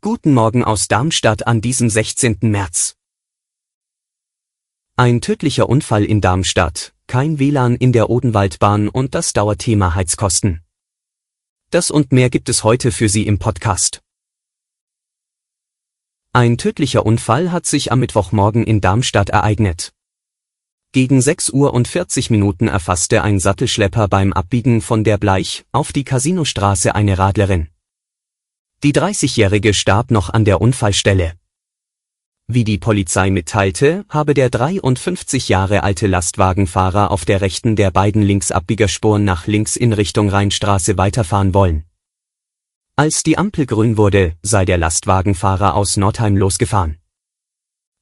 [0.00, 2.38] Guten Morgen aus Darmstadt an diesem 16.
[2.42, 2.94] März.
[4.94, 10.64] Ein tödlicher Unfall in Darmstadt, kein WLAN in der Odenwaldbahn und das Dauerthema Heizkosten.
[11.70, 14.00] Das und mehr gibt es heute für Sie im Podcast.
[16.32, 19.92] Ein tödlicher Unfall hat sich am Mittwochmorgen in Darmstadt ereignet.
[20.92, 25.92] Gegen 6 Uhr und 40 Minuten erfasste ein Sattelschlepper beim Abbiegen von der Bleich auf
[25.92, 27.70] die Casinostraße eine Radlerin.
[28.82, 31.34] Die 30-Jährige starb noch an der Unfallstelle.
[32.46, 38.22] Wie die Polizei mitteilte, habe der 53 Jahre alte Lastwagenfahrer auf der rechten der beiden
[38.22, 41.84] Linksabbiegerspuren nach links in Richtung Rheinstraße weiterfahren wollen.
[42.96, 46.96] Als die Ampel grün wurde, sei der Lastwagenfahrer aus Nordheim losgefahren.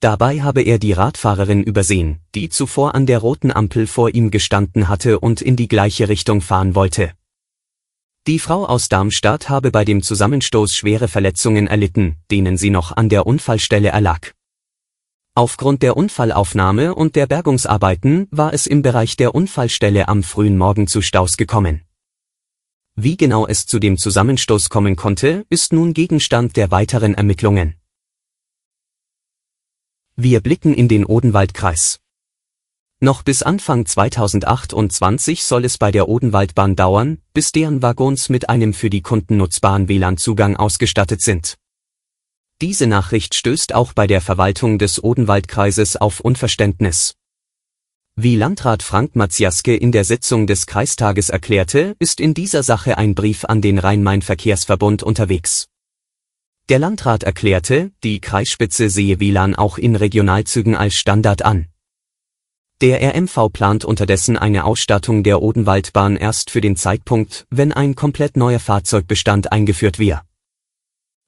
[0.00, 4.88] Dabei habe er die Radfahrerin übersehen, die zuvor an der roten Ampel vor ihm gestanden
[4.88, 7.12] hatte und in die gleiche Richtung fahren wollte.
[8.26, 13.10] Die Frau aus Darmstadt habe bei dem Zusammenstoß schwere Verletzungen erlitten, denen sie noch an
[13.10, 14.32] der Unfallstelle erlag.
[15.34, 20.86] Aufgrund der Unfallaufnahme und der Bergungsarbeiten war es im Bereich der Unfallstelle am frühen Morgen
[20.86, 21.82] zu Staus gekommen.
[22.94, 27.74] Wie genau es zu dem Zusammenstoß kommen konnte, ist nun Gegenstand der weiteren Ermittlungen.
[30.16, 32.00] Wir blicken in den Odenwaldkreis.
[33.04, 38.72] Noch bis Anfang 2028 soll es bei der Odenwaldbahn dauern, bis deren Waggons mit einem
[38.72, 41.56] für die Kunden nutzbaren WLAN-Zugang ausgestattet sind.
[42.62, 47.14] Diese Nachricht stößt auch bei der Verwaltung des Odenwaldkreises auf Unverständnis.
[48.16, 53.14] Wie Landrat Frank Maciaske in der Sitzung des Kreistages erklärte, ist in dieser Sache ein
[53.14, 55.66] Brief an den Rhein-Main-Verkehrsverbund unterwegs.
[56.70, 61.68] Der Landrat erklärte, die Kreisspitze sehe WLAN auch in Regionalzügen als Standard an.
[62.84, 68.36] Der RMV plant unterdessen eine Ausstattung der Odenwaldbahn erst für den Zeitpunkt, wenn ein komplett
[68.36, 70.20] neuer Fahrzeugbestand eingeführt wird.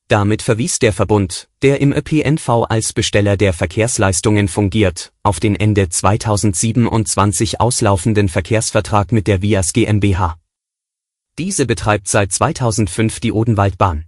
[0.09, 5.89] Damit verwies der Verbund, der im ÖPNV als Besteller der Verkehrsleistungen fungiert, auf den Ende
[5.89, 10.37] 2027 auslaufenden Verkehrsvertrag mit der Vias GmbH.
[11.39, 14.05] Diese betreibt seit 2005 die Odenwaldbahn.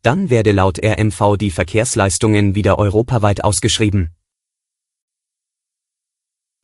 [0.00, 4.14] Dann werde laut RMV die Verkehrsleistungen wieder europaweit ausgeschrieben.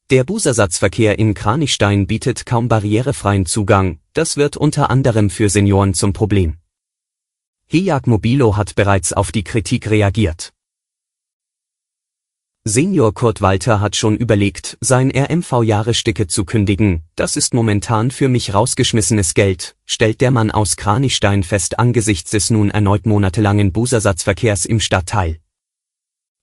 [0.09, 6.13] Der Busersatzverkehr in Kranichstein bietet kaum barrierefreien Zugang, das wird unter anderem für Senioren zum
[6.13, 6.59] Problem.
[7.67, 10.53] Hiag Mobilo hat bereits auf die Kritik reagiert.
[12.63, 18.55] Senior Kurt Walter hat schon überlegt, sein RMV-Jahresticket zu kündigen, das ist momentan für mich
[18.55, 24.79] rausgeschmissenes Geld, stellt der Mann aus Kranichstein fest angesichts des nun erneut monatelangen Busersatzverkehrs im
[24.79, 25.41] Stadtteil.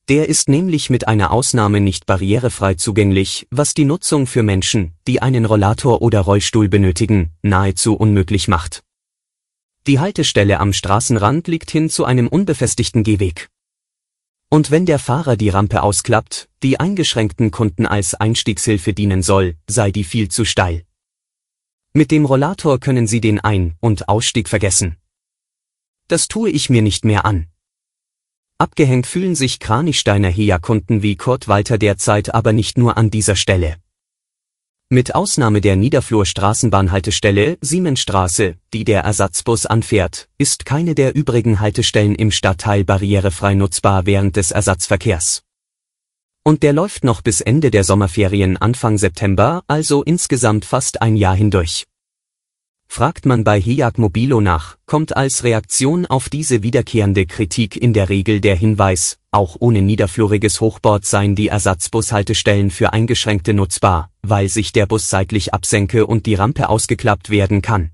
[0.10, 5.22] Der ist nämlich mit einer Ausnahme nicht barrierefrei zugänglich, was die Nutzung für Menschen, die
[5.22, 8.84] einen Rollator oder Rollstuhl benötigen, nahezu unmöglich macht.
[9.88, 13.50] Die Haltestelle am Straßenrand liegt hin zu einem unbefestigten Gehweg.
[14.50, 19.92] Und wenn der Fahrer die Rampe ausklappt, die eingeschränkten Kunden als Einstiegshilfe dienen soll, sei
[19.92, 20.84] die viel zu steil.
[21.94, 24.98] Mit dem Rollator können Sie den Ein- und Ausstieg vergessen.
[26.10, 27.48] Das tue ich mir nicht mehr an.
[28.64, 33.76] Abgehängt fühlen sich Kranichsteiner HEA-Kunden wie Kurt Walter derzeit aber nicht nur an dieser Stelle.
[34.88, 42.16] Mit Ausnahme der Niederflur Straßenbahnhaltestelle Siemensstraße, die der Ersatzbus anfährt, ist keine der übrigen Haltestellen
[42.16, 45.44] im Stadtteil barrierefrei nutzbar während des Ersatzverkehrs.
[46.46, 51.36] Und der läuft noch bis Ende der Sommerferien Anfang September, also insgesamt fast ein Jahr
[51.36, 51.84] hindurch.
[52.88, 58.10] Fragt man bei HIAG Mobilo nach, kommt als Reaktion auf diese wiederkehrende Kritik in der
[58.10, 64.74] Regel der Hinweis, auch ohne niederfluriges Hochbord seien die Ersatzbushaltestellen für Eingeschränkte nutzbar, weil sich
[64.74, 67.92] der Bus seitlich absenke und die Rampe ausgeklappt werden kann.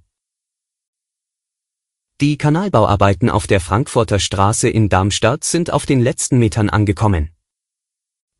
[2.21, 7.29] Die Kanalbauarbeiten auf der Frankfurter Straße in Darmstadt sind auf den letzten Metern angekommen.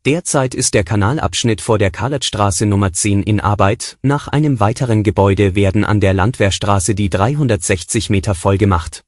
[0.06, 5.54] Derzeit ist der Kanalabschnitt vor der Karletstraße Nummer 10 in Arbeit, nach einem weiteren Gebäude
[5.54, 9.04] werden an der Landwehrstraße die 360 Meter voll gemacht.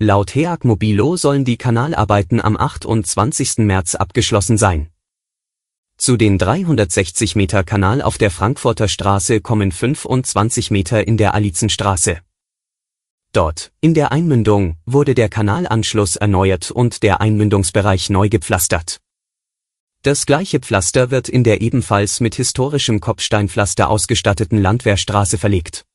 [0.00, 3.58] Laut Heag Mobilo sollen die Kanalarbeiten am 28.
[3.58, 4.88] März abgeschlossen sein.
[5.96, 12.18] Zu den 360 Meter Kanal auf der Frankfurter Straße kommen 25 Meter in der Alizenstraße.
[13.30, 18.98] Dort, in der Einmündung, wurde der Kanalanschluss erneuert und der Einmündungsbereich neu gepflastert.
[20.04, 25.86] Das gleiche Pflaster wird in der ebenfalls mit historischem Kopfsteinpflaster ausgestatteten Landwehrstraße verlegt.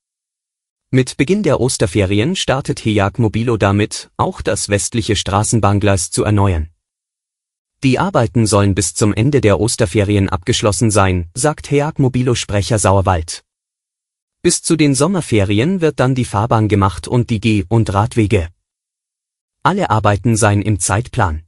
[0.89, 6.71] Mit Beginn der Osterferien startet Hejag Mobilo damit, auch das westliche Straßenbahngleis zu erneuern.
[7.83, 13.43] Die Arbeiten sollen bis zum Ende der Osterferien abgeschlossen sein, sagt Hejag Mobilo Sprecher Sauerwald.
[14.41, 18.49] Bis zu den Sommerferien wird dann die Fahrbahn gemacht und die Geh- und Radwege.
[19.61, 21.43] Alle Arbeiten seien im Zeitplan.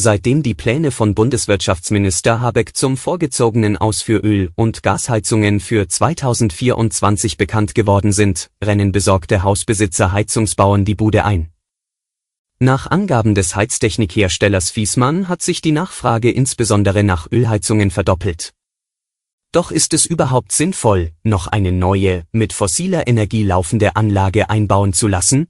[0.00, 7.36] Seitdem die Pläne von Bundeswirtschaftsminister Habeck zum vorgezogenen Aus für Öl- und Gasheizungen für 2024
[7.36, 11.48] bekannt geworden sind, rennen besorgte Hausbesitzer Heizungsbauern die Bude ein.
[12.60, 18.52] Nach Angaben des Heiztechnikherstellers Fiesmann hat sich die Nachfrage insbesondere nach Ölheizungen verdoppelt.
[19.50, 25.08] Doch ist es überhaupt sinnvoll, noch eine neue, mit fossiler Energie laufende Anlage einbauen zu
[25.08, 25.48] lassen?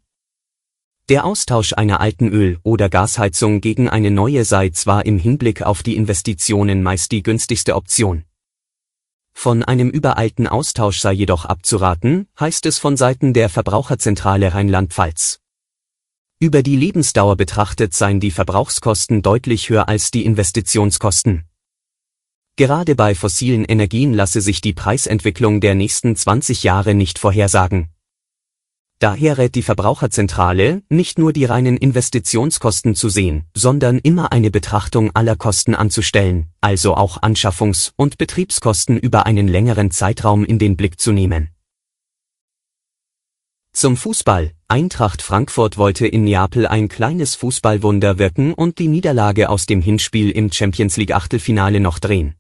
[1.08, 5.82] Der Austausch einer alten Öl- oder Gasheizung gegen eine neue sei zwar im Hinblick auf
[5.82, 8.25] die Investitionen meist die günstigste Option.
[9.32, 15.40] Von einem überalten Austausch sei jedoch abzuraten, heißt es von Seiten der Verbraucherzentrale Rheinland-Pfalz.
[16.40, 21.44] Über die Lebensdauer betrachtet seien die Verbrauchskosten deutlich höher als die Investitionskosten.
[22.56, 27.88] Gerade bei fossilen Energien lasse sich die Preisentwicklung der nächsten 20 Jahre nicht vorhersagen.
[29.00, 35.12] Daher rät die Verbraucherzentrale, nicht nur die reinen Investitionskosten zu sehen, sondern immer eine Betrachtung
[35.15, 41.00] aller Kosten anzustellen, also auch Anschaffungs- und Betriebskosten über einen längeren Zeitraum in den Blick
[41.00, 41.50] zu nehmen.
[43.73, 44.50] Zum Fußball.
[44.67, 50.33] Eintracht Frankfurt wollte in Neapel ein kleines Fußballwunder wirken und die Niederlage aus dem Hinspiel
[50.33, 52.35] im Champions League Achtelfinale noch drehen.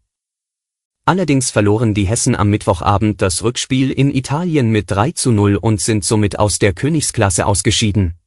[1.08, 5.80] Allerdings verloren die Hessen am Mittwochabend das Rückspiel in Italien mit 3 zu 0 und
[5.80, 8.18] sind somit aus der Königsklasse ausgeschieden.